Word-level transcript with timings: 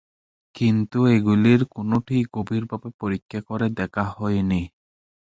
কিন্তু 0.55 0.99
এগুলির 1.15 1.61
কোনওটিই 1.73 2.23
গভীরভাবে 2.35 2.89
পরীক্ষা 3.01 3.39
করে 3.49 3.67
দেখা 3.79 4.03
হয়নি। 4.13 4.61